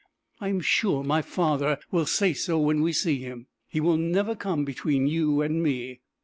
[0.39, 3.45] I am sure my father will say so when we see him.
[3.67, 6.01] He will never come between you and me."